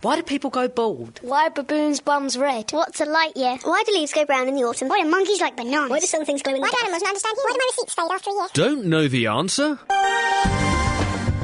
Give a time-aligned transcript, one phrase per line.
[0.00, 1.18] Why do people go bald?
[1.22, 2.70] Why are baboons' bums red?
[2.70, 3.58] What's a light year?
[3.64, 4.86] Why do leaves go brown in the autumn?
[4.86, 5.90] Why do monkeys like bananas?
[5.90, 6.84] Why do some things glow in the Why do dark?
[6.84, 7.42] animals not understand you?
[7.44, 8.46] Why do my receipts fade after a year?
[8.52, 9.80] Don't know the answer?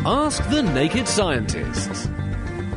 [0.06, 2.08] Ask the Naked Scientists.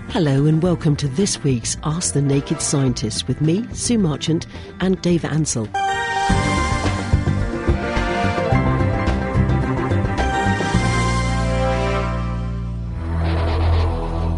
[0.10, 4.48] Hello and welcome to this week's Ask the Naked Scientist with me, Sue Marchant,
[4.80, 5.68] and Dave Ansell.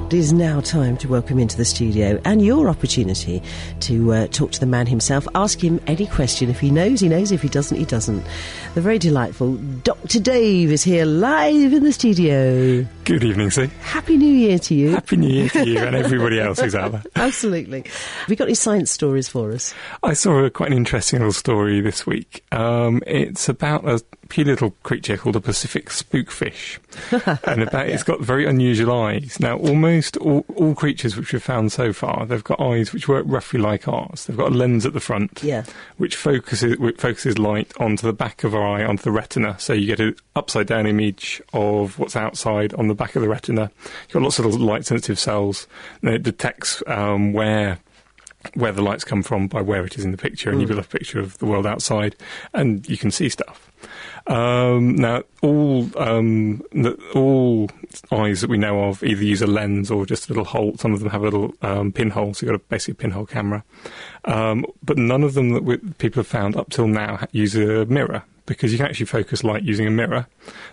[0.09, 3.43] It is now time to welcome into the studio and your opportunity
[3.81, 5.27] to uh, talk to the man himself.
[5.35, 6.49] Ask him any question.
[6.49, 7.31] If he knows, he knows.
[7.31, 8.25] If he doesn't, he doesn't.
[8.73, 10.19] The very delightful Dr.
[10.19, 12.87] Dave is here live in the studio.
[13.03, 13.67] Good evening, Sue.
[13.81, 14.89] Happy New Year to you.
[14.93, 17.03] Happy New Year to you and everybody else who's out there.
[17.15, 17.81] Absolutely.
[17.81, 19.75] Have you got any science stories for us?
[20.01, 22.43] I saw a, quite an interesting little story this week.
[22.51, 26.77] Um, it's about a cute little creature called a Pacific spookfish,
[27.47, 29.37] and about it's got very unusual eyes.
[29.39, 33.25] Now, almost all, all creatures which we've found so far, they've got eyes which work
[33.27, 34.25] roughly like ours.
[34.25, 35.63] They've got a lens at the front, Yeah.
[35.97, 39.57] which focuses which focuses light onto the back of our eye, onto the retina.
[39.59, 43.29] So you get an upside down image of what's outside on the back of the
[43.29, 43.71] retina.
[44.03, 45.67] You've got lots of little light sensitive cells,
[46.01, 47.79] and it detects um, where
[48.53, 50.79] where the lights come from by where it is in the picture, and you build
[50.79, 52.15] a picture of the world outside,
[52.53, 53.68] and you can see stuff.
[54.27, 57.69] Um, now, all um, the, all
[58.11, 60.75] eyes that we know of either use a lens or just a little hole.
[60.77, 63.25] Some of them have a little um, pinhole, so you've got a basically a pinhole
[63.25, 63.63] camera.
[64.25, 67.85] Um, but none of them that we, people have found up till now use a
[67.85, 70.25] mirror because you can actually focus light using a mirror.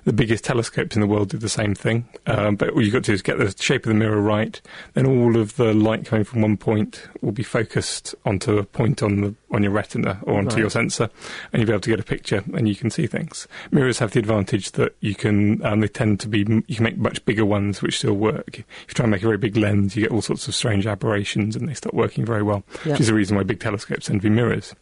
[0.05, 3.05] The biggest telescopes in the world do the same thing, um, but all you've got
[3.05, 4.61] to do is get the shape of the mirror right.
[4.95, 9.03] Then all of the light coming from one point will be focused onto a point
[9.03, 10.59] on the on your retina or onto Right.
[10.61, 11.09] your sensor,
[11.53, 13.47] and you'll be able to get a picture and you can see things.
[13.71, 16.97] Mirrors have the advantage that you can um, they tend to be you can make
[16.97, 18.59] much bigger ones which still work.
[18.59, 20.87] If you try and make a very big lens, you get all sorts of strange
[20.87, 22.93] aberrations and they stop working very well, Yeah.
[22.93, 24.75] which is the reason why big telescopes tend to be mirrors.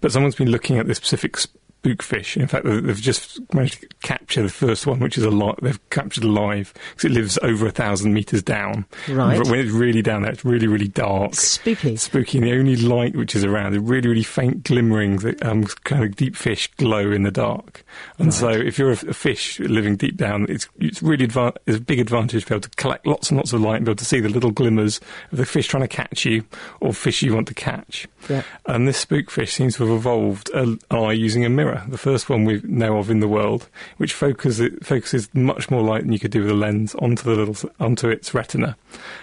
[0.00, 1.36] But someone's been looking at this specific
[1.82, 2.36] spookfish.
[2.36, 5.58] In fact, they- they've just managed to capture the first one, which is a lot.
[5.62, 8.84] They've captured alive because it lives over a thousand meters down.
[9.08, 9.38] Right.
[9.38, 11.34] But when it's really down there, it's really, really dark.
[11.34, 11.96] Spooky.
[11.96, 15.64] Spooky, and the only light which is around is really, really faint glimmerings that um,
[15.84, 17.84] kind of deep fish glow in the dark.
[18.18, 21.78] And so, if you're a, a fish living deep down, it's it's really adva- it's
[21.78, 23.90] a big advantage to be able to collect lots and lots of light and be
[23.90, 25.00] able to see the little glimmers
[25.30, 26.44] of the fish trying to catch you
[26.80, 28.06] or fish you want to catch.
[28.28, 28.42] Yeah.
[28.66, 32.44] And this spookfish seems to have evolved an eye using a mirror, the first one
[32.44, 36.30] we know of in the world, which focuses focuses much more light than you could
[36.30, 38.76] do with a lens onto the little onto its retina,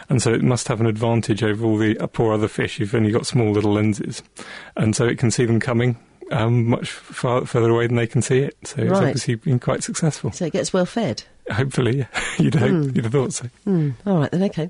[0.10, 2.94] and so it must have an advantage over all the uh, poor other fish who've
[2.96, 4.24] only got small little lenses,
[4.76, 5.98] and so it can see them coming.
[6.32, 9.81] Um, much far further away than they can see it, so it's obviously been quite
[9.81, 10.31] successful.
[10.31, 11.24] So it gets well fed.
[11.52, 13.48] Hopefully, you'd hope, you'd have thought so.
[13.64, 13.92] Hmm.
[14.06, 14.70] All right then, okay.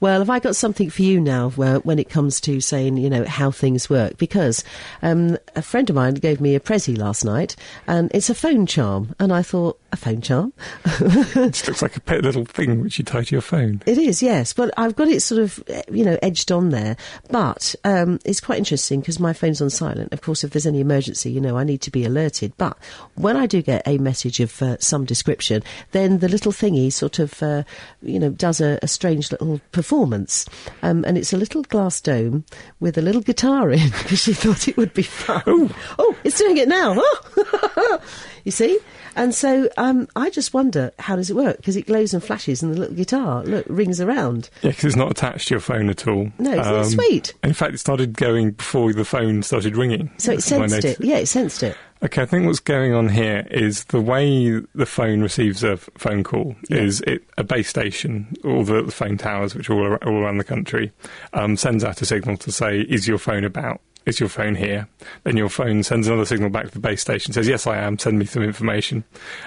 [0.00, 3.10] Well, have I got something for you now where, when it comes to saying, you
[3.10, 4.18] know, how things work?
[4.18, 4.64] Because
[5.02, 8.66] um, a friend of mine gave me a Prezi last night, and it's a phone
[8.66, 10.52] charm, and I thought, a phone charm?
[11.40, 13.82] It looks like a pet little thing which you tie to your phone.
[13.86, 14.52] It is, yes.
[14.52, 16.96] But I've got it sort of, eh, you know, edged on there.
[17.30, 20.12] But um, it's quite interesting because my phone's on silent.
[20.12, 22.52] Of course, if there's any emergency, you know, I need to be alerted.
[22.56, 22.76] But
[23.14, 25.62] when I do get a message of uh, some description,
[25.92, 27.64] then the little thingy sort of, uh,
[28.02, 30.46] you know, does a, a strange little performance.
[30.82, 32.44] Um, and it's a little glass dome
[32.78, 35.74] with a little guitar in because she thought it would be fun.
[35.98, 36.94] Oh, it's doing it now.
[36.96, 38.00] Oh.
[38.44, 38.78] you see?
[39.16, 42.62] And so um, I just wonder how does it work because it glows and flashes
[42.62, 44.50] and the little guitar look rings around.
[44.62, 46.22] Yeah, because it's not attached to your phone at all.
[46.22, 47.34] Um, No, isn't it sweet?
[47.42, 50.10] In fact, it started going before the phone started ringing.
[50.18, 51.04] So it That's what I sensed it.
[51.04, 51.76] Yeah, it sensed it.
[52.02, 56.24] Okay, I think what's going on here is the way the phone receives a phone
[56.24, 60.22] call is it a base station, all the, the phone towers, which are all, all
[60.22, 60.92] around the country,
[61.34, 64.88] um, sends out a signal to say, "Is your phone about?" Is your phone here?
[65.24, 67.98] Then your phone sends another signal back to the base station, says, Yes, I am,
[67.98, 69.04] send me some information.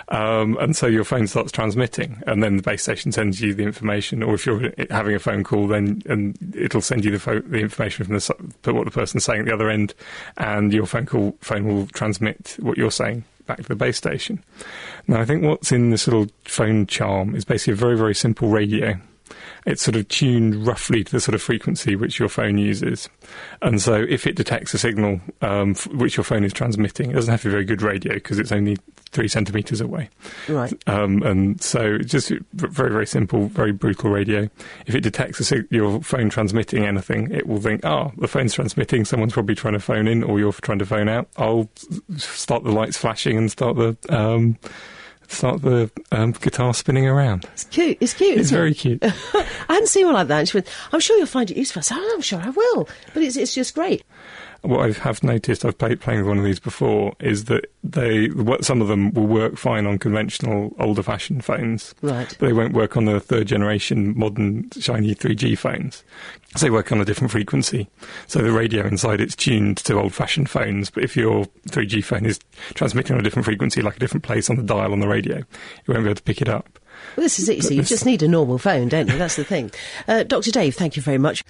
[0.10, 3.64] Um, and so your phone starts transmitting, and then the base station sends you the
[3.64, 4.22] information.
[4.22, 7.60] Or if you're having a phone call, then and it'll send you the, pho- the
[7.60, 9.94] information from the, what the person's saying at the other end,
[10.38, 14.44] and your phone call phone will transmit what you're saying back to the base station.
[15.08, 18.50] Now, I think what's in this little phone charm is basically a very, very simple
[18.50, 19.00] radio.
[19.66, 23.10] It's sort of tuned roughly to the sort of frequency which your phone uses.
[23.62, 27.14] And so if it detects a signal um, f- which your phone is transmitting, it
[27.14, 28.78] doesn't have to be very good radio because it's only
[29.12, 30.10] three centimetres away.
[30.50, 30.74] Right.
[30.88, 34.50] Um, and so it's just very, very simple, very brutal radio.
[34.86, 38.54] If it detects a sig- your phone transmitting anything, it will think, oh, the phone's
[38.54, 41.30] transmitting, someone's probably trying to phone in or you're trying to phone out.
[41.38, 41.70] I'll
[42.18, 44.58] start the lights flashing and start the, um,
[45.34, 47.46] start the um, guitar spinning around.
[47.54, 47.98] It's cute.
[48.00, 48.38] It's cute.
[48.38, 48.60] It's isn't it?
[48.60, 49.00] very cute.
[49.04, 50.40] I hadn't seen one like that.
[50.40, 51.80] And she went, I'm sure you'll find it useful.
[51.80, 52.88] I said, "Oh, I'm sure I will.
[53.14, 54.04] But it's, it's just great.
[54.64, 58.28] What I have noticed, I've played playing with one of these before, is that they
[58.28, 62.36] what some of them will work fine on conventional older fashioned phones, Right.
[62.40, 66.04] But they won't work on the third generation modern shiny 3G phones.
[66.56, 67.90] So they work on a different frequency.
[68.28, 72.26] So the radio inside it's tuned to old fashioned phones, but if your 3G phone
[72.26, 72.40] is
[72.74, 75.38] transmitting on a different frequency, like a different place on the dial on the radio,
[75.38, 75.46] you
[75.88, 76.80] won't be able to pick it up.
[77.16, 77.58] Well, this is it.
[77.58, 79.18] You see, you just need a normal phone, don't you?
[79.18, 79.72] That's the thing.
[80.06, 80.52] Uh, Dr.
[80.52, 81.44] Dave, thank you very much.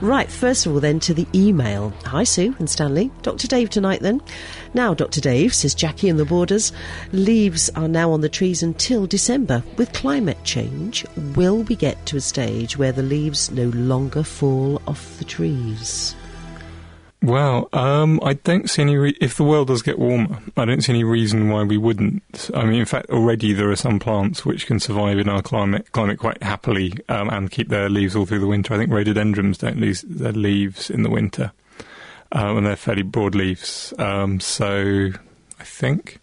[0.00, 1.92] Right, first of all, then to the email.
[2.06, 3.10] Hi, Sue and Stanley.
[3.22, 3.46] Dr.
[3.46, 4.20] Dave tonight, then.
[4.74, 5.20] Now, Dr.
[5.20, 6.72] Dave, says Jackie and the borders,
[7.12, 9.62] leaves are now on the trees until December.
[9.76, 14.82] With climate change, will we get to a stage where the leaves no longer fall
[14.86, 16.14] off the trees?
[17.22, 18.96] Well, um, I don't see any.
[18.96, 22.50] Re- if the world does get warmer, I don't see any reason why we wouldn't.
[22.54, 25.92] I mean, in fact, already there are some plants which can survive in our climate
[25.92, 28.72] climate quite happily um, and keep their leaves all through the winter.
[28.72, 31.52] I think rhododendrons don't lose their leaves in the winter,
[32.32, 33.92] um, and they're fairly broad leaves.
[33.98, 35.10] Um, so,
[35.58, 36.20] I think,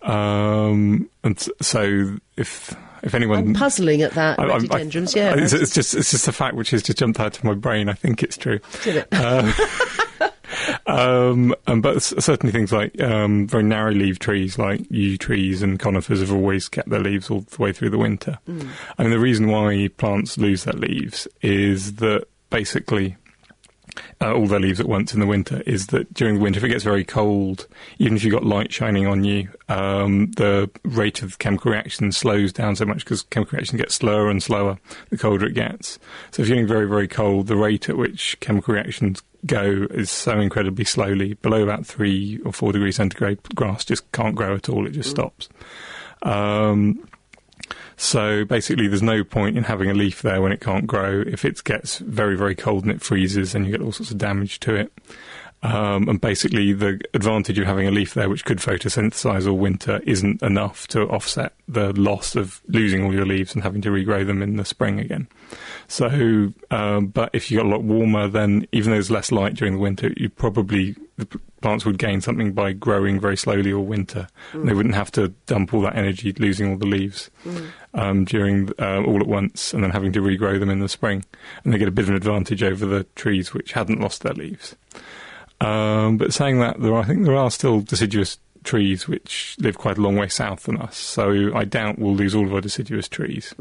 [0.00, 4.38] um, and so if if anyone I'm puzzling at that.
[4.38, 4.58] I- I- I-
[5.14, 5.34] yeah.
[5.36, 7.88] It's, it's just it's just a fact which has just jumped out of my brain.
[7.88, 8.60] I think it's true.
[8.82, 9.08] Did it?
[10.86, 15.78] Um, um, but certainly things like um, very narrow leaf trees like yew trees and
[15.78, 18.38] conifers have always kept their leaves all the way through the winter.
[18.46, 23.16] I mean, the reason why plants lose their leaves is that basically
[24.22, 26.64] uh, all their leaves at once in the winter is that during the winter, if
[26.64, 27.66] it gets very cold,
[27.98, 32.52] even if you've got light shining on you, um, the rate of chemical reaction slows
[32.52, 34.78] down so much because chemical reaction gets slower and slower
[35.10, 35.98] the colder it gets.
[36.30, 40.10] So if you're getting very, very cold, the rate at which chemical reactions go is
[40.10, 41.34] so incredibly slowly.
[41.34, 44.86] Below about three or four degrees centigrade, grass just can't grow at all.
[44.86, 45.48] It just stops.
[46.22, 47.08] Um,
[48.02, 51.22] so basically, there's no point in having a leaf there when it can't grow.
[51.24, 54.18] If it gets very, very cold and it freezes, then you get all sorts of
[54.18, 54.92] damage to it.
[55.62, 60.00] Um, and basically, the advantage of having a leaf there, which could photosynthesize all winter,
[60.04, 64.26] isn't enough to offset the loss of losing all your leaves and having to regrow
[64.26, 65.28] them in the spring again.
[65.86, 69.54] So, um, but if you got a lot warmer, then even though there's less light
[69.54, 73.84] during the winter, you probably the plants would gain something by growing very slowly all
[73.84, 74.26] winter.
[74.52, 77.30] And they wouldn't have to dump all that energy losing all the leaves
[77.94, 81.24] um, during uh, all at once, and then having to regrow them in the spring.
[81.64, 84.34] And they get a bit of an advantage over the trees which hadn't lost their
[84.34, 84.76] leaves.
[85.60, 89.78] Um, but saying that, there are, I think there are still deciduous trees which live
[89.78, 90.96] quite a long way south than us.
[90.96, 93.54] So I doubt we'll lose all of our deciduous trees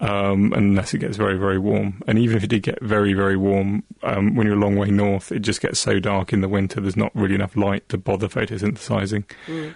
[0.00, 2.02] um, unless it gets very, very warm.
[2.06, 4.90] And even if it did get very, very warm, um, when you're a long way
[4.90, 7.98] north, it just gets so dark in the winter, there's not really enough light to
[7.98, 9.24] bother photosynthesizing.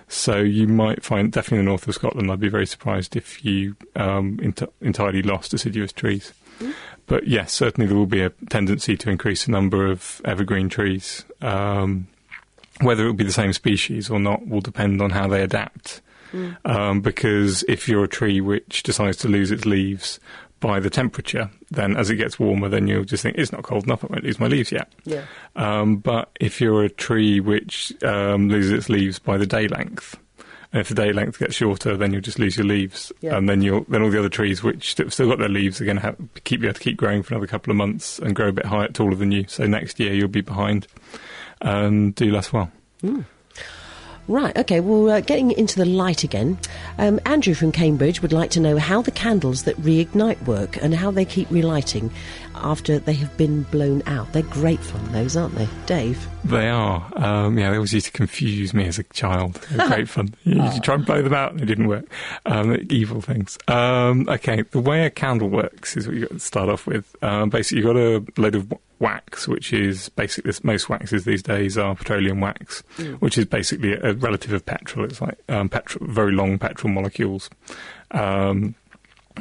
[0.09, 3.45] So you might find, definitely in the north of Scotland, I'd be very surprised if
[3.45, 6.33] you um, ent- entirely lost deciduous trees.
[7.07, 11.25] But yes, certainly there will be a tendency to increase the number of evergreen trees.
[11.41, 12.07] Um,
[12.83, 16.01] whether it will be the same species or not will depend on how they adapt.
[16.65, 20.19] Um, because if you're a tree which decides to lose its leaves
[20.61, 23.85] by the temperature, then as it gets warmer, then you'll just think it's not cold
[23.85, 24.03] enough.
[24.03, 24.91] I won't lose my leaves yet.
[25.05, 25.25] Yeah.
[25.57, 30.19] Um, but if you're a tree which um, loses its leaves by the day length,
[30.73, 33.37] and if the day length gets shorter, then you'll just lose your leaves, Yeah.
[33.37, 35.85] and then you'll then all the other trees which st- still got their leaves are
[35.85, 38.35] going to have keep you able to keep growing for another couple of months and
[38.35, 39.45] grow a bit higher, taller than you.
[39.49, 40.87] So next year you'll be behind
[41.63, 42.71] and do less well.
[44.29, 46.57] Right, okay, well, uh, getting into the light again,
[46.97, 50.95] um, Andrew from Cambridge would like to know how the candles that reignite work and
[50.95, 52.09] how they keep relighting
[52.55, 54.33] after they have been blown out.
[54.33, 55.69] They're great fun, those, aren't they?
[55.87, 56.25] Dave?
[56.45, 57.11] They are.
[57.17, 59.55] Um, yeah, they always used to confuse me as a child.
[59.55, 60.35] They were great fun.
[60.45, 62.05] You, you try and blow them out and it didn't work.
[62.47, 63.59] Um, evil things.
[63.67, 67.17] Um, okay, the way a candle works is what you've got to start off with.
[67.23, 71.77] Um, basically, you've got a load of wax, which is basically, most waxes these days
[71.77, 72.83] are petroleum wax,
[73.19, 75.05] which is basically a relative of petrol.
[75.05, 77.51] It's like um, petrol, very long petrol molecules.
[78.13, 78.77] Um,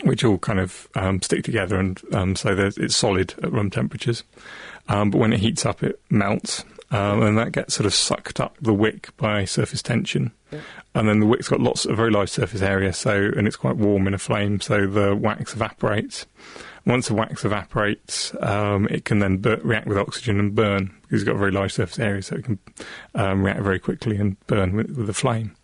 [0.04, 4.24] which all kind of um, stick together, and um, so it's solid at room temperatures.
[4.88, 8.40] Um, but when it heats up, it melts, um, and that gets sort of sucked
[8.40, 10.32] up the wick by surface tension.
[10.96, 13.76] And then the wick's got lots of very large surface area, so and it's quite
[13.76, 16.26] warm in a flame, so the wax evaporates.
[16.86, 21.22] Once the wax evaporates, um, it can then bur- react with oxygen and burn because
[21.22, 22.58] it's got a very large surface area, so it can
[23.16, 25.56] um, react very quickly and burn with, with the flame.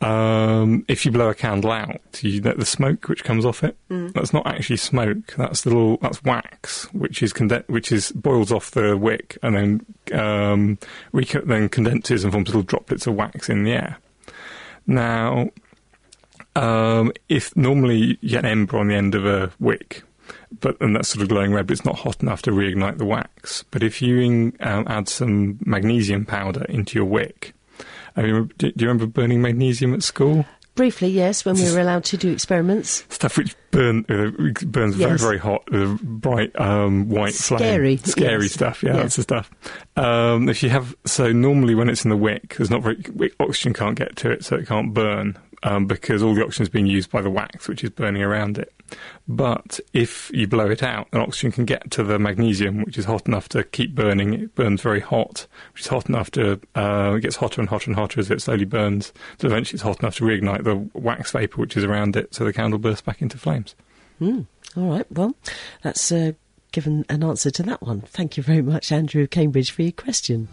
[0.00, 3.76] Um, if you blow a candle out, you get the smoke which comes off it.
[3.90, 5.34] That's not actually smoke.
[5.36, 5.98] That's little.
[5.98, 10.78] That's wax, which is conden- which is boils off the wick and then um,
[11.12, 13.98] reco- then condenses and forms little droplets of wax in the air.
[14.86, 15.50] Now,
[16.56, 20.02] um, if normally you get an ember on the end of a wick,
[20.60, 23.04] but and that's sort of glowing red, but it's not hot enough to reignite the
[23.04, 23.64] wax.
[23.70, 27.54] But if you um, add some magnesium powder into your wick,
[28.16, 30.44] I mean, do, do you remember burning magnesium at school?
[30.76, 33.04] Briefly, yes, when we were allowed to do experiments.
[33.10, 34.30] Stuff which burn, uh,
[34.66, 35.20] burns very, Yes.
[35.20, 38.06] very hot, with a bright um, white Scary, flame.
[38.06, 38.52] Scary yes.
[38.52, 39.50] stuff, yeah, that's the stuff.
[39.96, 43.02] Um, if you have, so normally when it's in the wick, there's not very,
[43.40, 46.68] oxygen can't get to it, so it can't burn, um, because all the oxygen is
[46.68, 48.72] being used by the wax, which is burning around it.
[49.28, 53.04] But if you blow it out, then oxygen can get to the magnesium, which is
[53.04, 54.34] hot enough to keep burning.
[54.34, 57.90] It burns very hot, which is hot enough to, uh, it gets hotter and hotter
[57.90, 59.12] and hotter as it slowly burns.
[59.38, 62.44] So eventually it's hot enough to reignite the wax vapour which is around it, so
[62.44, 63.74] the candle bursts back into flames.
[64.18, 64.42] Hmm.
[64.76, 65.34] All right, well,
[65.82, 66.32] that's uh,
[66.72, 68.02] given an answer to that one.
[68.02, 70.48] Thank you very much, Andrew Cambridge, for your question.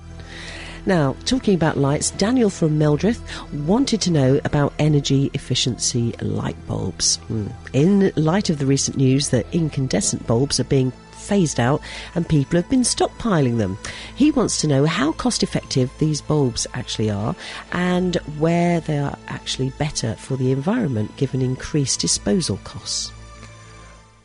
[0.88, 3.20] Now, talking about lights, Daniel from Meldreth
[3.66, 7.18] wanted to know about energy efficiency light bulbs.
[7.28, 7.48] Hmm.
[7.74, 11.82] In light of the recent news that incandescent bulbs are being phased out
[12.16, 13.78] and people have been stockpiling them.
[14.16, 17.36] He wants to know how cost effective these bulbs actually are
[17.74, 23.12] and where they are actually better for the environment given increased disposal costs.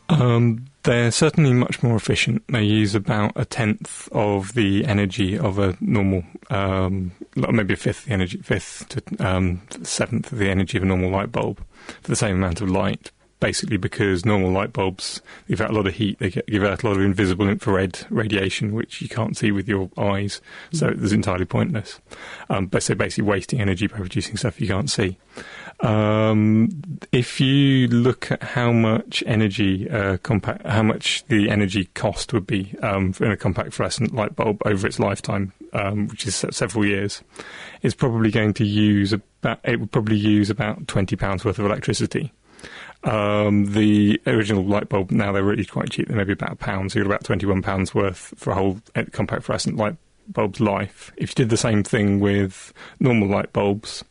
[0.07, 2.43] Um, they're certainly much more efficient.
[2.47, 8.05] They use about a tenth of the energy of a normal, um, maybe a fifth
[8.05, 11.63] the energy, fifth to um, seventh of the energy of a normal light bulb
[12.01, 13.11] for the same amount of light.
[13.43, 16.87] Basically, because normal light bulbs give out a lot of heat, they give out a
[16.87, 20.39] lot of invisible infrared radiation, which you can't see with your eyes,
[20.71, 21.99] so it's entirely pointless.
[22.49, 25.17] Um, but so basically, wasting energy by producing stuff you can't see.
[25.81, 26.69] Um,
[27.11, 32.47] if you look at how much energy uh, compact, how much the energy cost would
[32.47, 36.85] be um, in a compact fluorescent light bulb over its lifetime, um, which is several
[36.85, 37.21] years,
[37.81, 39.59] it's probably going to use about.
[39.65, 42.31] It would probably use about twenty pounds worth of electricity.
[43.03, 46.07] Um, the original light bulb now they're really quite cheap.
[46.07, 48.79] They're maybe about a pound, so you get about twenty-one pounds worth for a whole
[48.95, 51.11] uh, compact fluorescent light bulb's life.
[51.17, 54.03] If you did the same thing with normal light bulbs,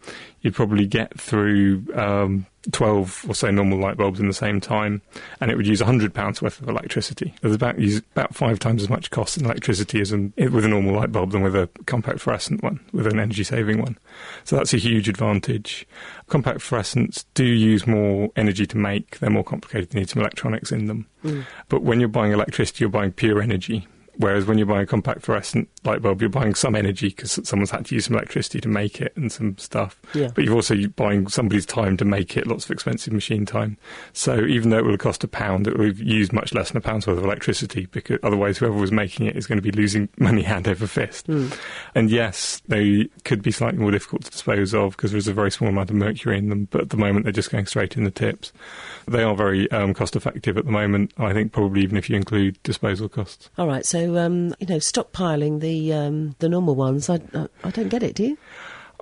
[0.42, 5.02] you'd probably get through um, 12 or so normal light bulbs in the same time,
[5.40, 7.34] and it would use £100 worth of electricity.
[7.40, 7.76] There's about,
[8.12, 11.32] about five times as much cost in electricity as in, with a normal light bulb
[11.32, 13.98] than with a compact fluorescent one, with an energy saving one.
[14.44, 15.86] So that's a huge advantage.
[16.32, 20.72] Compact fluorescents do use more energy to make, they're more complicated, they need some electronics
[20.72, 21.06] in them.
[21.20, 21.42] Hmm.
[21.68, 23.86] But when you're buying electricity, you're buying pure energy.
[24.16, 27.70] Whereas when you're buying a compact fluorescent light bulb, you're buying some energy because someone's
[27.70, 30.00] had to use some electricity to make it and some stuff.
[30.14, 30.30] Yeah.
[30.34, 33.78] But you're also buying somebody's time to make it, lots of expensive machine time.
[34.12, 36.80] So even though it will cost a pound, it will used much less than a
[36.80, 40.08] pound's worth of electricity because otherwise whoever was making it is going to be losing
[40.18, 41.28] money hand over fist.
[41.94, 45.50] And yes, they could be slightly more difficult to dispose of because there's a very
[45.50, 48.04] small amount of mercury in them, but at the moment they're just going straight in
[48.04, 48.52] the tips.
[49.06, 52.16] They are very um, cost effective at the moment, I think probably even if you
[52.16, 53.50] include disposal costs.
[53.58, 57.70] All right, so um, you know, stockpiling the um, the normal ones, I, I I
[57.70, 58.14] don't get it.
[58.14, 58.38] Do you?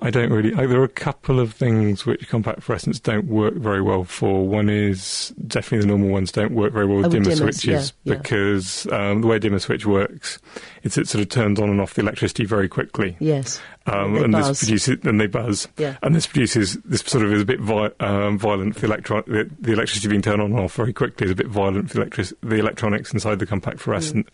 [0.03, 0.51] I don't really.
[0.55, 4.47] I, there are a couple of things which compact fluorescents don't work very well for.
[4.47, 7.93] One is definitely the normal ones don't work very well with Oh, with dimmer switches
[8.03, 8.17] yeah, yeah.
[8.17, 10.39] because um, the way dimmer switch works,
[10.81, 13.15] it's it sort of turns on and off the electricity very quickly.
[13.19, 13.61] Yes.
[13.87, 14.47] Um, and buzz.
[14.47, 15.67] this produces, and they buzz.
[15.77, 15.97] Yeah.
[16.03, 19.23] And this produces this sort of is a bit vi- um, violent for the electron.
[19.25, 21.95] The, the electricity being turned on and off very quickly is a bit violent for
[21.95, 24.29] the, electric- the electronics inside the compact fluorescent,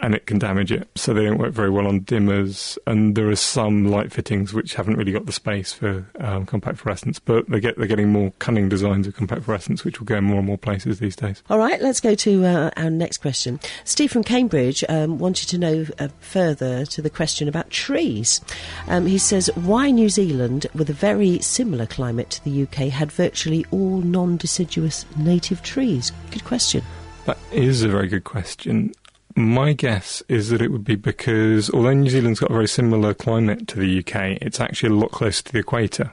[0.00, 0.88] and it can damage it.
[0.96, 2.76] So they don't work very well on dimmers.
[2.86, 6.78] And there are some light fittings which haven't really got the space for um, compact
[6.78, 10.16] fluorescents, but they get they're getting more cunning designs of compact fluorescents, which will go
[10.16, 11.42] in more and more places these days.
[11.48, 13.60] All right, let's go to uh, our next question.
[13.84, 18.42] Steve from Cambridge um, wanted to know uh, further to the question about trees.
[18.90, 23.12] Um, he says, why New Zealand, with a very similar climate to the UK, had
[23.12, 26.10] virtually all non deciduous native trees?
[26.32, 26.82] Good question.
[27.26, 28.92] That is a very good question.
[29.36, 33.14] My guess is that it would be because although New Zealand's got a very similar
[33.14, 36.10] climate to the UK, it's actually a lot closer to the equator.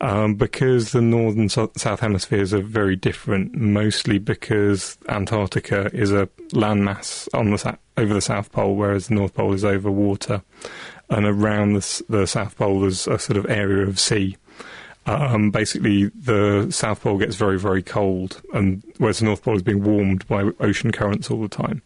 [0.00, 6.10] Um, because the north and so- south hemispheres are very different, mostly because Antarctica is
[6.10, 9.92] a landmass on the sa- over the South Pole, whereas the North Pole is over
[9.92, 10.42] water,
[11.12, 14.36] and around the, the South Pole there's a sort of area of sea.
[15.04, 19.62] Um, basically, the South Pole gets very, very cold, and whereas the North Pole is
[19.62, 21.82] being warmed by ocean currents all the time.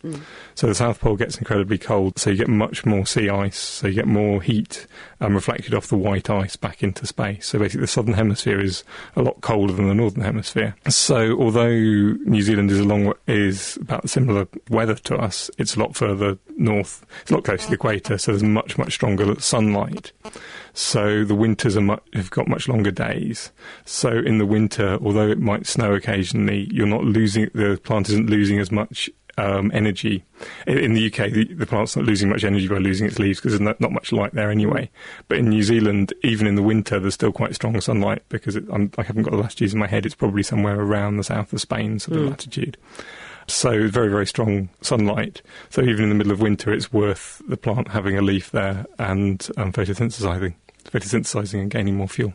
[0.54, 3.88] So the South Pole gets incredibly cold, so you get much more sea ice, so
[3.88, 4.86] you get more heat
[5.20, 7.46] um, reflected off the white ice back into space.
[7.46, 8.84] So basically, the southern hemisphere is
[9.16, 10.76] a lot colder than the northern hemisphere.
[10.88, 15.80] So although New Zealand is a long is about similar weather to us, it's a
[15.80, 17.06] lot further north.
[17.22, 20.12] It's a lot closer to the equator, so there's much, much stronger sunlight.
[20.76, 23.50] So the winters have got much longer days.
[23.86, 28.28] So in the winter, although it might snow occasionally, you're not losing the plant isn't
[28.28, 30.24] losing as much um, energy.
[30.66, 33.38] In, in the UK, the, the plant's not losing much energy by losing its leaves
[33.38, 34.90] because there's not, not much light there anyway.
[35.28, 38.64] But in New Zealand, even in the winter, there's still quite strong sunlight because it,
[38.72, 40.06] I'm, I haven't got the latitudes in my head.
[40.06, 42.76] It's probably somewhere around the south of Spain sort of latitude.
[43.48, 45.42] So very, very strong sunlight.
[45.70, 48.86] So even in the middle of winter, it's worth the plant having a leaf there
[48.98, 52.34] and um, photosynthesizing, photosynthesizing and gaining more fuel.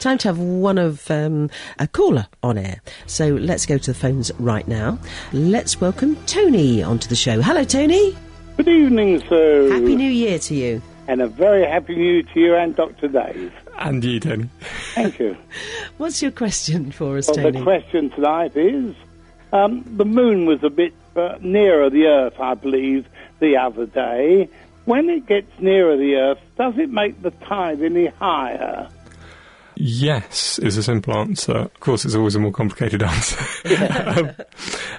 [0.00, 2.80] Time to have one of um, a caller on air.
[3.06, 4.98] So let's go to the phones right now.
[5.34, 7.42] Let's welcome Tony onto the show.
[7.42, 8.16] Hello, Tony.
[8.56, 9.70] Good evening, sir.
[9.70, 10.80] Happy New Year to you.
[11.06, 13.08] And a very happy new year to you and Dr.
[13.08, 13.52] Dave.
[13.76, 14.48] And you, Tony.
[14.94, 15.36] Thank you.
[15.98, 17.58] What's your question for us, well, Tony?
[17.58, 18.94] the question tonight is
[19.52, 23.06] um, the moon was a bit uh, nearer the Earth, I believe,
[23.38, 24.48] the other day.
[24.86, 28.88] When it gets nearer the Earth, does it make the tide any higher?
[29.76, 31.52] Yes, is a simple answer.
[31.52, 33.44] Of course, it's always a more complicated answer.
[34.06, 34.30] um,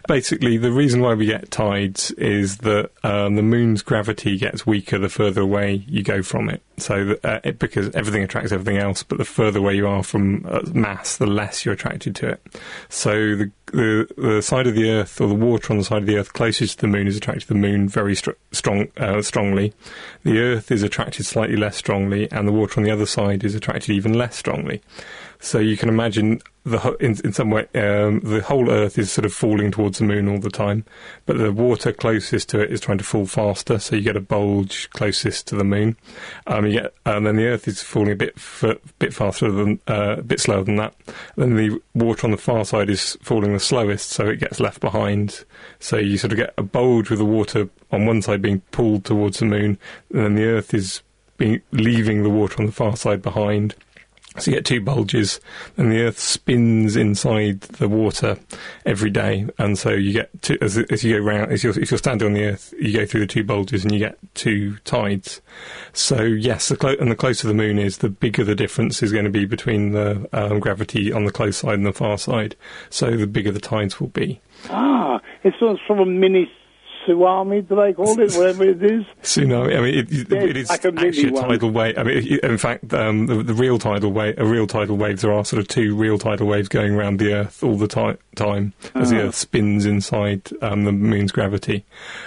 [0.08, 4.98] basically, the reason why we get tides is that um, the moon's gravity gets weaker
[4.98, 6.62] the further away you go from it.
[6.78, 10.04] So, that, uh, it, because everything attracts everything else, but the further away you are
[10.04, 12.42] from uh, mass, the less you're attracted to it.
[12.90, 16.06] So, the, the the side of the Earth, or the water on the side of
[16.06, 19.22] the Earth closest to the moon, is attracted to the moon very str- strong, uh,
[19.22, 19.74] strongly.
[20.24, 23.56] The Earth is attracted slightly less strongly, and the water on the other side is
[23.56, 24.82] attracted even less strongly.
[25.44, 29.26] So you can imagine the in, in some way um, the whole Earth is sort
[29.26, 30.86] of falling towards the moon all the time,
[31.26, 33.80] but the water closest to it is trying to fall faster.
[33.80, 35.98] So you get a bulge closest to the moon.
[36.46, 40.18] Um, get, and then the Earth is falling a bit f- bit faster than uh,
[40.20, 40.94] a bit slower than that.
[41.36, 44.80] Then the water on the far side is falling the slowest, so it gets left
[44.80, 45.44] behind.
[45.80, 49.06] So you sort of get a bulge with the water on one side being pulled
[49.06, 49.80] towards the moon,
[50.14, 51.02] and then the Earth is
[51.38, 53.74] being leaving the water on the far side behind.
[54.38, 55.42] So you get two bulges,
[55.76, 58.38] and the Earth spins inside the water
[58.86, 61.52] every day, and so you get two, as, as you go round.
[61.52, 63.94] As you're, if you're standing on the Earth, you go through the two bulges, and
[63.94, 65.42] you get two tides.
[65.92, 69.12] So yes, the clo- and the closer the Moon is, the bigger the difference is
[69.12, 72.56] going to be between the um, gravity on the close side and the far side.
[72.90, 74.40] So the bigger the tides will be.
[74.70, 76.50] Ah, it's sort of a mini
[77.08, 79.06] tsunami, do they call it, whatever it is?
[79.24, 79.78] Tsunami.
[79.78, 81.44] I mean, it, it, Yeah, it's like actually a one.
[81.50, 81.98] tidal wave.
[81.98, 85.22] I mean, in fact, um, the, the real tidal wave, a real tidal wave.
[85.22, 88.18] There are sort of two real tidal waves going around the Earth all the ti-
[88.36, 89.28] time as the Ah.
[89.28, 91.84] Earth spins inside um, the Moon's gravity.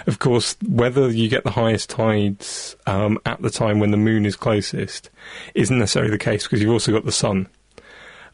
[0.07, 4.25] Of course, whether you get the highest tides um, at the time when the Moon
[4.25, 5.09] is closest
[5.53, 7.47] isn't necessarily the case because you've also got the Sun.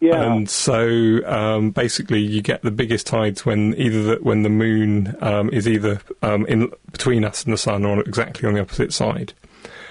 [0.01, 0.33] Yeah.
[0.33, 5.15] And so um, basically, you get the biggest tides when either the, when the moon
[5.21, 8.93] um, is either um, in between us and the sun, or exactly on the opposite
[8.93, 9.33] side.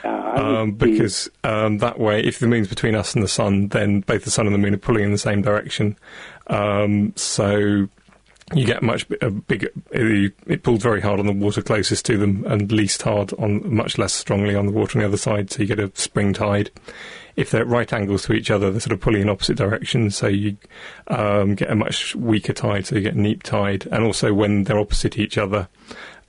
[0.04, 4.00] Ah, Um, because um, that way, if the moon's between us and the sun, then
[4.00, 5.96] both the sun and the moon are pulling in the same direction.
[6.48, 7.88] Um, so
[8.52, 9.70] you get much a bigger.
[9.92, 13.72] It, it pulls very hard on the water closest to them, and least hard on
[13.72, 15.52] much less strongly on the water on the other side.
[15.52, 16.72] So you get a spring tide.
[17.36, 20.16] If they're at right angles to each other, they're sort of pulling in opposite directions.
[20.16, 20.56] So you
[21.08, 22.86] um, get a much weaker tide.
[22.86, 25.68] So you get a neap tide, and also when they're opposite each other,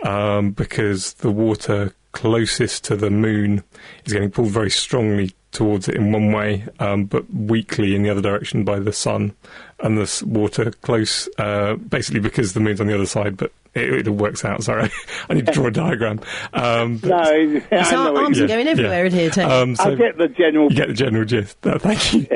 [0.04, 3.64] um, because the water closest to the moon
[4.06, 8.10] is getting pulled very strongly towards it in one way, um, but weakly in the
[8.10, 9.34] other direction by the sun,
[9.80, 14.06] and the water close, uh, basically because the moon's on the other side, but It,
[14.06, 14.62] it works out.
[14.64, 14.90] Sorry,
[15.30, 16.20] I need to draw a diagram.
[16.54, 17.18] Um, but- No,
[17.72, 19.50] I His know ar- what arms are going everywhere in here, Tony.
[19.50, 20.70] Um, I so get the general.
[20.70, 21.56] you get the general gist.
[21.66, 22.28] No, thank you.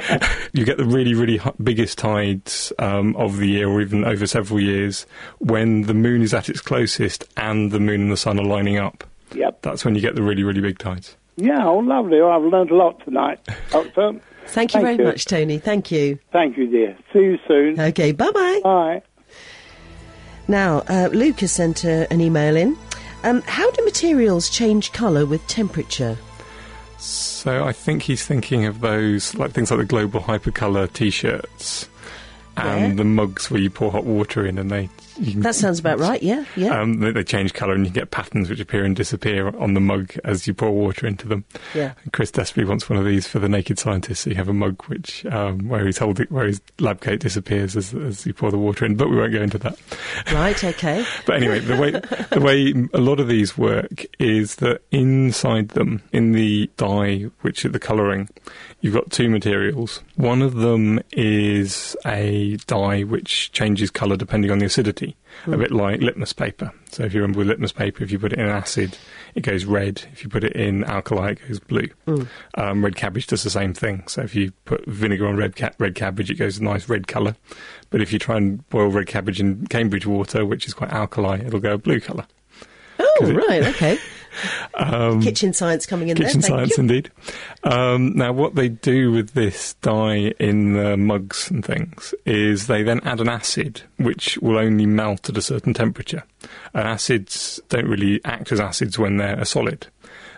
[0.54, 4.62] you get the really, really biggest tides um, of the year, or even over several
[4.62, 5.06] years,
[5.40, 8.78] when the moon is at its closest and the moon and the sun are lining
[8.78, 9.04] up.
[9.34, 9.62] Yep.
[9.62, 11.18] That's when you get the really, really big tides.
[11.38, 12.20] Yeah, oh, lovely.
[12.20, 13.40] Oh, I've learned a lot tonight.
[13.70, 15.04] Doctor, Thank you thank very you.
[15.04, 15.58] much, Tony.
[15.58, 16.20] Thank you.
[16.32, 16.98] thank you, dear.
[17.12, 17.80] See you soon.
[17.80, 18.60] Okay, bye bye.
[18.64, 19.02] Bye.
[20.48, 22.78] Now, uh, Luke has sent uh, an email in.
[23.24, 26.18] Um, how do materials change colour with temperature?
[27.00, 31.90] So I think he's thinking of those, like things like the global hypercolour T-shirts
[32.56, 32.96] and Yeah.
[32.96, 36.00] the mugs where you pour hot water in, and they you can, That sounds about
[36.00, 36.46] right, yeah?
[36.56, 36.80] Yeah.
[36.80, 39.80] Um, they, they change colour and you get patterns which appear and disappear on the
[39.80, 41.46] mug as you pour water into them.
[41.74, 41.94] Yeah.
[42.04, 44.24] And Chris desperately wants one of these for the naked scientist.
[44.24, 47.76] So you have a mug which um, where he's holding where his lab coat disappears
[47.76, 48.96] as, as you pour the water in.
[48.96, 49.78] But we won't go into that.
[50.32, 51.06] right, okay.
[51.26, 56.02] But anyway, the way the way a lot of these work is that inside them,
[56.12, 58.30] in the dye, which is the colouring,
[58.82, 60.02] you've got two materials.
[60.16, 65.05] One of them is a dye which changes colour depending on the acidity,
[65.48, 66.72] a bit like litmus paper.
[66.92, 68.98] So if you remember with litmus paper, if you put it in acid,
[69.36, 70.04] it goes red.
[70.14, 71.90] If you put it in alkali, it goes blue.
[72.56, 74.08] Um, red cabbage does the same thing.
[74.08, 77.08] So if you put vinegar on red ca- red cabbage, it goes a nice red
[77.08, 77.36] colour.
[77.90, 81.40] But if you try and boil red cabbage in Cambridge water, which is quite alkali,
[81.46, 82.26] it'll go a blue colour.
[82.98, 83.98] Oh, right, okay.
[85.22, 86.50] Kitchen science coming in Um, Kitchen there.
[86.50, 86.82] Science, you.
[86.82, 87.12] indeed.
[87.64, 92.84] Um, now, what they do with this dye in the mugs and things is they
[92.84, 96.24] then add an acid which will only melt at a certain temperature.
[96.74, 99.88] And acids don't really act as acids when they're a solid.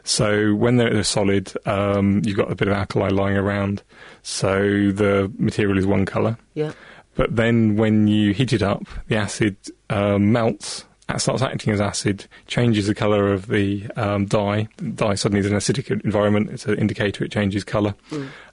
[0.03, 3.83] So when they're a solid, um, you've got a bit of alkali lying around.
[4.21, 6.37] So the material is one colour.
[6.53, 6.71] Yeah.
[7.15, 9.57] But then when you heat it up, the acid
[9.89, 14.67] um, melts, it starts acting as acid, changes the colour of the um, dye.
[14.77, 16.49] The dye suddenly is in an acidic environment.
[16.51, 17.95] It's an indicator it changes colour.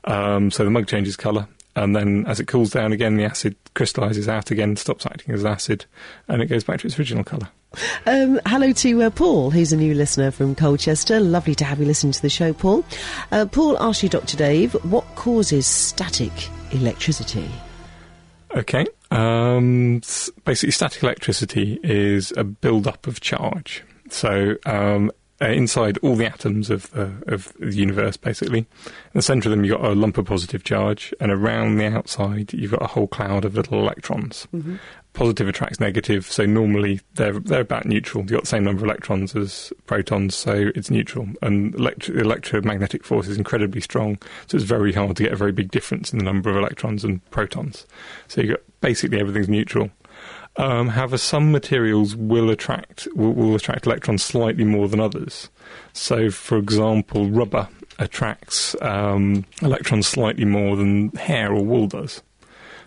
[0.04, 1.48] Um, so the mug changes colour.
[1.76, 5.44] And then as it cools down again, the acid crystallises out again, stops acting as
[5.44, 5.86] acid,
[6.28, 7.48] and it goes back to its original colour.
[8.06, 11.18] Um, hello to uh, Paul, who's a new listener from Colchester.
[11.18, 12.84] Lovely to have you listen to the show, Paul.
[13.32, 14.36] Uh, Paul asks you, Dr.
[14.36, 16.32] Dave, what causes static
[16.70, 17.50] electricity?
[18.54, 18.86] Okay.
[19.14, 20.00] Um,
[20.44, 23.84] basically, static electricity is a build-up of charge.
[24.10, 28.66] So um, uh, inside all the atoms of the of the universe, basically, in
[29.14, 32.52] the centre of them you've got a lump of positive charge, and around the outside
[32.52, 34.46] you've got a whole cloud of little electrons.
[35.12, 38.22] Positive attracts negative, so normally they're they're about neutral.
[38.22, 41.28] You've got the same number of electrons as protons, so it's neutral.
[41.40, 45.52] And the electromagnetic force is incredibly strong, so it's very hard to get a very
[45.52, 47.86] big difference in the number of electrons and protons.
[48.26, 49.90] So you've got basically everything's neutral.
[50.56, 55.48] Um, however, some materials will attract will, will attract electrons slightly more than others.
[55.94, 57.68] So, for example, rubber
[57.98, 62.22] attracts um, electrons slightly more than hair or wool does.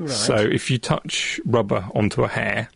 [0.07, 2.69] So, if you touch rubber onto a hair,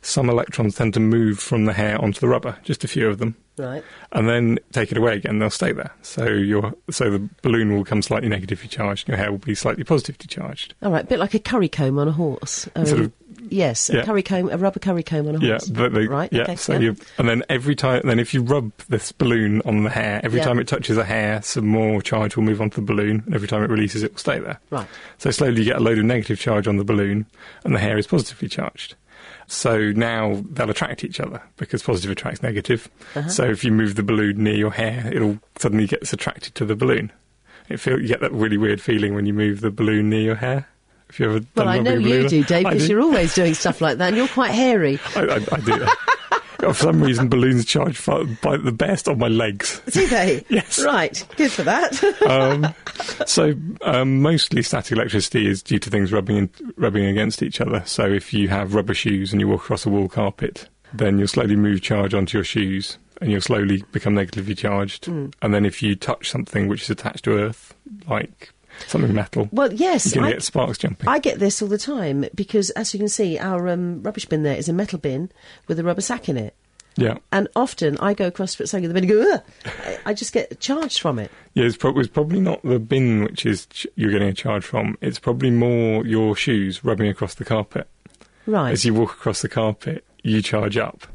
[0.00, 3.18] some electrons tend to move from the hair onto the rubber, just a few of
[3.18, 3.84] them, Right.
[4.12, 5.38] and then take it away again.
[5.38, 5.92] They'll stay there.
[6.02, 9.54] So, your so the balloon will come slightly negatively charged, and your hair will be
[9.54, 10.74] slightly positively charged.
[10.82, 12.68] All right, a bit like a curry comb on a horse.
[12.74, 13.12] I Sort of-
[13.50, 15.66] yes, a curry comb, a rubber curry comb on a Yeah, horse.
[15.66, 16.32] they, right.
[16.32, 16.42] yeah.
[16.42, 16.56] okay.
[16.56, 16.78] so yeah.
[16.78, 20.38] you, and then every time, then if you rub this balloon on the hair, every
[20.38, 20.44] Yeah.
[20.46, 23.48] time it touches a hair, some more charge will move onto the balloon, and every
[23.48, 24.58] time it releases, it will stay there.
[24.70, 24.86] Right.
[25.18, 27.26] So slowly you get a load of negative charge on the balloon,
[27.64, 28.94] and the hair is positively charged.
[29.52, 32.88] So now they'll attract each other because positive attracts negative.
[33.14, 33.28] Uh-huh.
[33.28, 36.74] So if you move the balloon near your hair, it'll suddenly gets attracted to the
[36.74, 37.12] balloon.
[37.68, 40.34] It feel you get that really weird feeling when you move the balloon near your
[40.36, 40.68] hair.
[41.10, 42.28] If you ever Well, I know you balloon?
[42.28, 44.98] do, Dave, because you're always doing stuff like that, and you're quite hairy.
[45.14, 45.96] I, I, I do that.
[46.62, 49.80] For some reason, balloons charge fi- by the best on my legs.
[49.90, 50.44] Do they?
[50.48, 50.82] Yes.
[50.84, 51.24] Right.
[51.36, 52.02] Good for that.
[52.22, 52.74] Um,
[53.26, 57.82] so um, mostly static electricity is due to things rubbing in, rubbing against each other.
[57.84, 61.28] So if you have rubber shoes and you walk across a wool carpet, then you'll
[61.28, 65.08] slowly move charge onto your shoes and you'll slowly become negatively charged.
[65.08, 67.74] And then if you touch something which is attached to earth,
[68.08, 68.52] like
[68.88, 70.12] something metal, well, yes.
[70.12, 71.08] going I, get sparks jumping.
[71.08, 74.42] I get this all the time because, as you can see, our um, rubbish bin
[74.42, 75.30] there is a metal bin
[75.68, 76.54] with a rubber sack in it.
[76.96, 77.16] yeah.
[77.30, 79.42] And often I go across to something in the bin and go, Ugh!
[80.06, 81.30] I- just get charged from it.
[81.54, 84.64] Yeah, it's, prob- it's probably not the bin which is ch- you're getting a charge
[84.64, 84.96] from.
[85.00, 87.88] It's probably more your shoes rubbing across the carpet.
[88.46, 88.72] Right.
[88.72, 91.06] As you walk across the carpet, you charge up.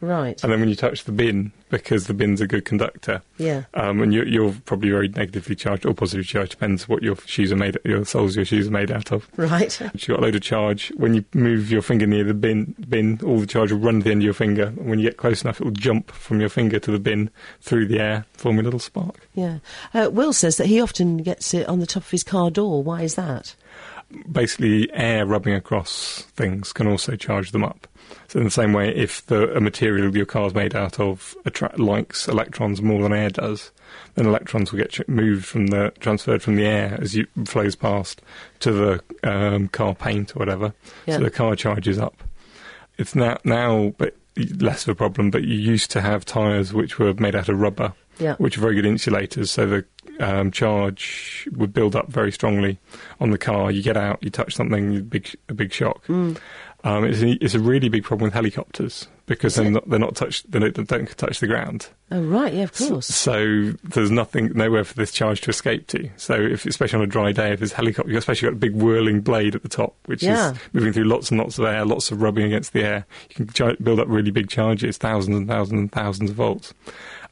[0.00, 0.42] Right.
[0.42, 3.64] And then when you touch the bin, because the bin's a good conductor, Yeah.
[3.74, 7.50] um, and you're, you're probably very negatively charged or positively charged, depends what your shoes
[7.50, 9.28] are made, your soles your shoes are made out of.
[9.36, 9.78] Right.
[9.94, 10.92] You've got a load of charge.
[10.96, 14.04] When you move your finger near the bin, bin, all the charge will run to
[14.04, 14.66] the end of your finger.
[14.66, 17.30] And when you get close enough, it will jump from your finger to the bin
[17.60, 19.26] through the air, forming a little spark.
[19.34, 19.58] Yeah.
[19.94, 22.82] Uh, Will says that he often gets it on the top of his car door.
[22.82, 23.54] Why is that?
[24.30, 27.88] Basically, air rubbing across things can also charge them up.
[28.28, 31.34] So in the same way, if the a material your car is made out of
[31.44, 33.72] attra- likes electrons more than air does,
[34.14, 37.74] then electrons will get ch- moved from the transferred from the air as it flows
[37.74, 38.22] past
[38.60, 40.72] to the um, car paint or whatever.
[41.06, 41.16] Yeah.
[41.16, 42.22] So the car charges up.
[42.98, 44.14] It's now now but
[44.58, 45.30] less of a problem.
[45.32, 48.34] But you used to have tyres which were made out of rubber, Yeah.
[48.36, 49.50] which are very good insulators.
[49.50, 49.84] So the
[50.20, 52.78] um, charge would build up very strongly
[53.20, 53.70] on the car.
[53.70, 56.04] You get out, you touch something, big a big shock.
[56.06, 56.38] Mm.
[56.84, 60.14] Um, it's, a, it's a really big problem with helicopters because they're not they're not
[60.14, 61.88] touched they don't, they don't touch the ground.
[62.12, 62.54] Oh, right.
[62.54, 63.08] Yeah, of course.
[63.08, 66.08] So there's nothing nowhere for this charge to escape to.
[66.16, 68.76] So if especially on a dry day, if there's helicopter, you've especially got a big
[68.76, 70.52] whirling blade at the top, which Yeah.
[70.52, 73.06] is moving through lots and lots of air, lots of rubbing against the air.
[73.36, 76.72] You can build up really big charges, thousands and thousands and thousands of volts.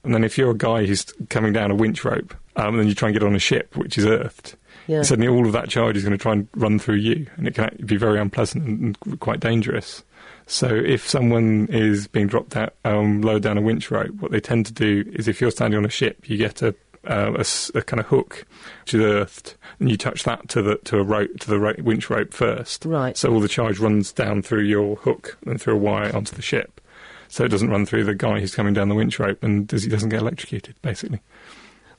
[0.03, 2.89] And then if you're a guy who's coming down a winch rope, um, and then
[2.89, 5.03] you try and get on a ship which is earthed, Yeah.
[5.03, 7.55] suddenly all of that charge is going to try and run through you, and it
[7.55, 10.03] can be very unpleasant and quite dangerous.
[10.47, 14.41] So if someone is being dropped out, um, lower down a winch rope, what they
[14.41, 16.75] tend to do is if you're standing on a ship, you get a,
[17.07, 17.45] uh, a
[17.79, 18.47] a kind of hook
[18.83, 21.75] which is earthed, and you touch that to the to a rope to the ro-
[21.79, 22.85] winch rope first.
[22.85, 23.17] Right.
[23.17, 26.43] So all the charge runs down through your hook and through a wire onto the
[26.43, 26.81] ship.
[27.29, 29.83] So it doesn't run through the guy who's coming down the winch rope, and does,
[29.85, 31.21] he doesn't get electrocuted, basically.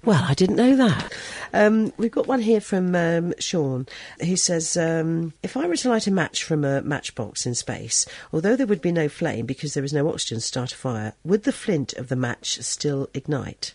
[0.05, 1.13] Well, I didn't know that.
[1.51, 3.87] Um, we've got one here from um, Sean.
[4.21, 8.05] He says, um, if I were to light a match from a matchbox in space,
[8.31, 11.13] although there would be no flame because there is no oxygen to start a fire,
[11.23, 13.73] would the flint of the match still ignite?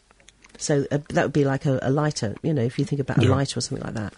[0.57, 3.19] So uh, that would be like a, a lighter, you know, if you think about
[3.19, 3.31] a Yeah.
[3.31, 4.13] lighter or something like that.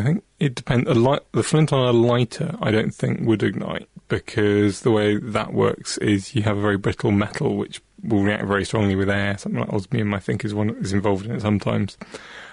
[0.00, 0.88] I think it depends.
[0.88, 5.52] Light, the flint on a lighter, I don't think would ignite because the way that
[5.52, 9.36] works is you have a very brittle metal which will react very strongly with air.
[9.36, 11.98] Something like osmium, I think, is one is involved in it sometimes.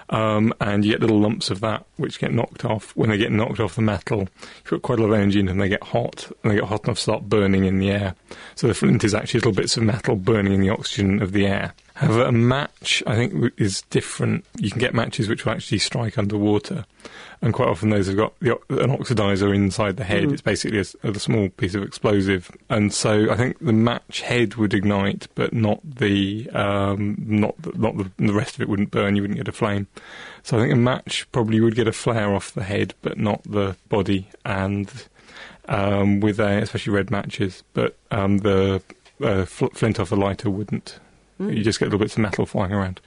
[0.10, 2.96] Um, and you get little lumps of that which get knocked off.
[2.96, 4.28] When they get knocked off the metal, you
[4.66, 5.62] put quite a lot of energy into them.
[5.62, 8.16] And they get hot, and they get hot enough to start burning in the air.
[8.56, 11.48] So the flint is actually little bits of metal burning in the oxygen of the
[11.48, 11.74] air.
[11.98, 14.46] However, a match, I think, is different.
[14.60, 16.86] You can get matches which will actually strike underwater,
[17.42, 20.26] and quite often those have got the, an oxidizer inside the head.
[20.32, 24.76] It's basically a small piece of explosive, and so I think the match head would
[24.76, 29.16] ignite, but not the um, not the, not the, the rest of it wouldn't burn.
[29.16, 29.88] You wouldn't get a flame.
[30.44, 33.42] So I think a match probably would get a flare off the head, but not
[33.44, 34.92] the body, and
[35.68, 38.84] um, with a, especially red matches, but um, the
[39.20, 41.00] uh, fl- flint off a lighter wouldn't.
[41.40, 43.02] You just get little bits of metal flying around.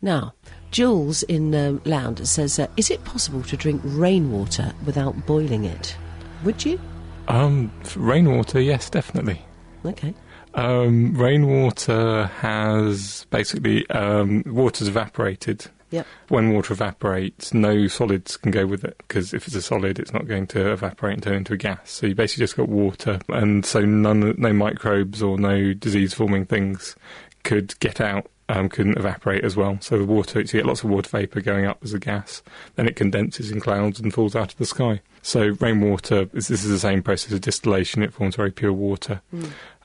[0.00, 0.34] Now,
[0.70, 5.96] Jules in um, Lound says, uh, is it possible to drink rainwater without boiling it?
[6.44, 6.78] Would you?
[7.26, 9.42] Um, rainwater, yes, definitely.
[9.84, 10.14] Okay.
[10.54, 15.66] Um, rainwater has basically um, water's evaporated.
[15.90, 16.06] Yep.
[16.28, 20.12] When water evaporates, no solids can go with it because if it's a solid, it's
[20.12, 21.90] not going to evaporate and turn into a gas.
[21.90, 26.94] So you basically just got water, and so none, no microbes or no disease-forming things
[27.44, 28.30] could get out.
[28.50, 29.76] Um, couldn't evaporate as well.
[29.82, 32.42] So the water, so you get lots of water vapor going up as a gas.
[32.76, 35.02] Then it condenses in clouds and falls out of the sky.
[35.20, 38.02] So rainwater is this is the same process of distillation.
[38.02, 39.20] It forms very pure water.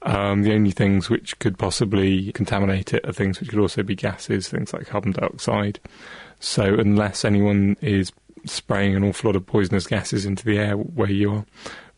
[0.03, 3.95] Um, the only things which could possibly contaminate it are things which could also be
[3.95, 5.81] gases, things like carbon dioxide.
[6.39, 8.13] So unless anyone is
[8.45, 11.45] spraying an awful lot of poisonous gases into the air where you are,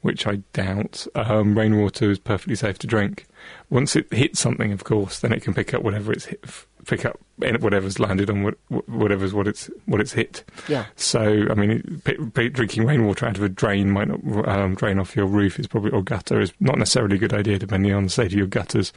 [0.02, 3.26] which I doubt, um, rainwater is perfectly safe to drink.
[3.70, 6.44] Once it hits something, of course, then it can pick up whatever it's hit,
[6.86, 8.56] pick up whatever's landed on what,
[8.88, 10.44] whatever's what it's what it's hit.
[10.68, 10.86] Yeah.
[10.96, 15.00] So, I mean, p- p- drinking rainwater out of a drain might not um, drain
[15.00, 15.60] off your roof.
[15.60, 18.34] Is probably or gutter is not necessarily a good idea, depending on the state of
[18.34, 18.94] your gutters.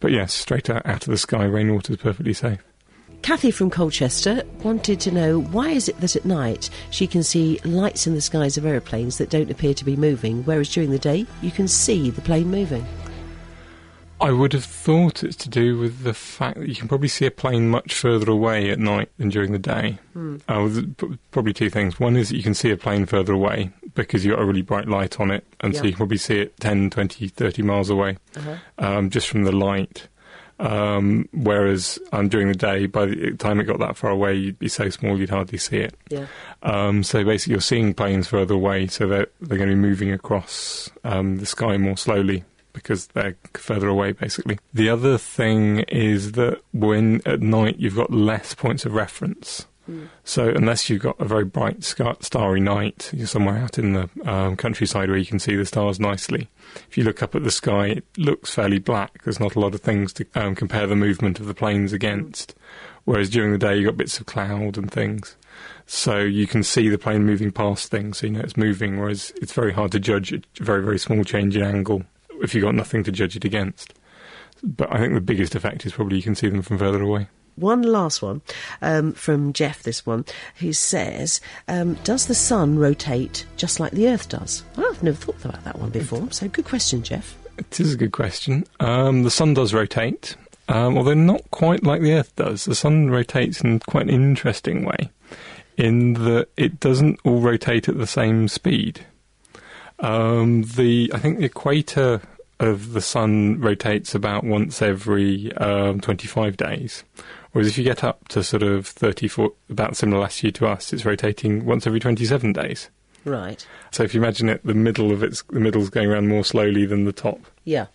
[0.00, 2.62] But yes, straight out, out of the sky, rainwater is perfectly safe.
[3.24, 7.58] Kathy from Colchester wanted to know why is it that at night she can see
[7.64, 10.98] lights in the skies of aeroplanes that don't appear to be moving, whereas during the
[10.98, 12.84] day you can see the plane moving.
[14.24, 17.26] I would have thought it's to do with the fact that you can probably see
[17.26, 19.98] a plane much further away at night than during the day.
[20.48, 20.68] Uh,
[21.30, 22.00] probably two things.
[22.00, 24.62] One is that you can see a plane further away because you've got a really
[24.62, 27.90] bright light on it, and so you can probably see it 10, 20, 30 miles
[27.90, 28.56] away Uh-huh.
[28.78, 30.08] um, just from the light.
[30.58, 34.58] Um, whereas um, during the day, by the time it got that far away, you'd
[34.58, 35.94] be so small you'd hardly see it.
[36.08, 36.26] Yeah.
[36.62, 40.12] Um, so basically, you're seeing planes further away, so they're, they're going to be moving
[40.12, 44.58] across um, the sky more slowly because they're further away, basically.
[44.74, 49.66] The other thing is that when at night you've got less points of reference.
[50.24, 54.56] So unless you've got a very bright starry night, you're somewhere out in the um,
[54.56, 56.48] countryside where you can see the stars nicely.
[56.88, 59.22] If you look up at the sky, it looks fairly black.
[59.24, 62.54] There's not a lot of things to um, compare the movement of the planes against.
[63.04, 65.36] Whereas during the day, you've got bits of cloud and things.
[65.86, 69.34] So you can see the plane moving past things, so you know it's moving, whereas
[69.36, 72.04] it's very hard to judge a very, very small change in angle
[72.44, 73.94] if you've got nothing to judge it against.
[74.62, 77.28] But I think the biggest effect is probably you can see them from further away.
[77.56, 78.42] One last one
[78.82, 80.24] um, from Jeff, this one,
[80.56, 84.64] who says, um, Does the sun rotate just like the Earth does?
[84.76, 87.36] Well, I've never thought about that one before, so good question, Jeff.
[87.56, 88.64] It is a good question.
[88.80, 90.34] Um, the sun does rotate,
[90.68, 92.64] um, although not quite like the Earth does.
[92.64, 95.10] The sun rotates in quite an interesting way,
[95.76, 99.06] in that it doesn't all rotate at the same speed.
[100.00, 102.20] Um, the I think the equator
[102.60, 107.04] of the sun rotates about once every um, 25 days.
[107.52, 111.04] Whereas if you get up to sort of 34, about similar latitude to us, it's
[111.04, 112.90] rotating once every 27 days.
[113.24, 113.64] Right.
[113.92, 116.84] So if you imagine it, the middle of it's the middle's going around more slowly
[116.84, 117.86] than the top Yeah.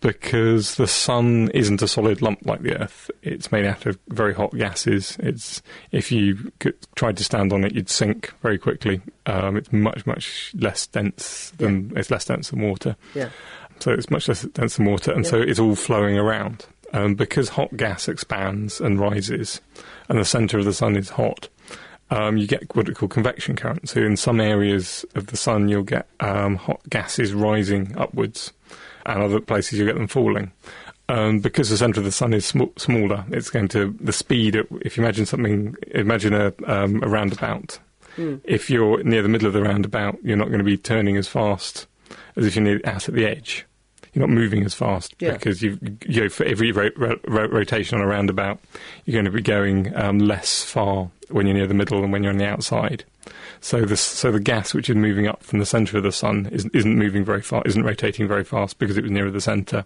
[0.00, 3.10] because the sun isn't a solid lump like the Earth.
[3.22, 5.16] It's made out of very hot gases.
[5.20, 5.60] It's
[5.92, 9.00] if you could, tried to stand on it, you'd sink very quickly.
[9.26, 12.96] Um, it's much much less dense than it's less dense than water.
[13.14, 13.30] Yeah.
[13.80, 16.66] So it's much less dense than water, and so it's all flowing around.
[16.92, 19.60] Um, because hot gas expands and rises,
[20.08, 21.48] and the centre of the sun is hot,
[22.10, 23.88] um, you get what we call convection current.
[23.88, 28.52] So in some areas of the sun, you'll get um, hot gases rising upwards,
[29.06, 30.52] and other places you'll get them falling.
[31.08, 34.56] Um, because the centre of the sun is sm- smaller, it's going to the speed.
[34.56, 37.78] At, if you imagine something, imagine a, um, a roundabout.
[38.44, 41.26] If you're near the middle of the roundabout, you're not going to be turning as
[41.26, 41.86] fast
[42.36, 43.66] as if you're near, out at the edge.
[44.12, 45.32] You're not moving as fast Yeah.
[45.32, 48.58] because you, you know, for every ro- ro- ro- rotation on a roundabout,
[49.04, 52.24] you're going to be going um, less far when you're near the middle than when
[52.24, 53.04] you're on the outside.
[53.60, 56.48] So the so the gas which is moving up from the centre of the sun
[56.50, 59.84] isn't, isn't moving very far, isn't rotating very fast because it was nearer the centre.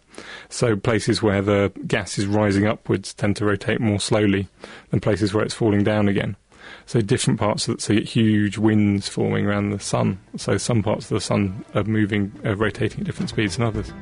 [0.49, 4.47] So places where the gas is rising upwards tend to rotate more slowly
[4.91, 6.37] than places where it's falling down again.
[6.87, 10.19] So different parts of the, so you get huge winds forming around the sun.
[10.37, 13.93] So some parts of the sun are moving, are rotating at different speeds than others.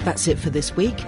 [0.00, 1.02] That's it for this week.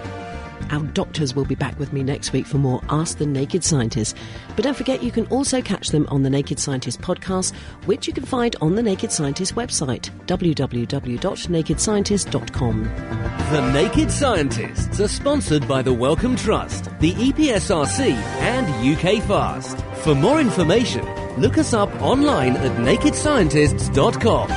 [0.71, 4.17] Our doctors will be back with me next week for more Ask the Naked Scientist.
[4.55, 7.53] But don't forget, you can also catch them on the Naked Scientist podcast,
[7.87, 12.85] which you can find on the Naked Scientist website, www.nakedscientist.com.
[13.51, 19.85] The Naked Scientists are sponsored by the Wellcome Trust, the EPSRC, and UK Fast.
[20.01, 21.05] For more information,
[21.39, 24.49] look us up online at nakedscientists.com.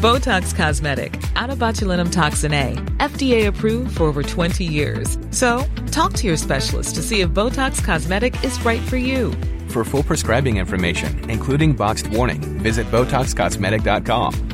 [0.00, 5.18] Botox Cosmetic, onabotulinumtoxinA, FDA approved for over 20 years.
[5.30, 9.32] So, talk to your specialist to see if Botox Cosmetic is right for you.
[9.68, 14.53] For full prescribing information, including boxed warning, visit BotoxCosmetic.com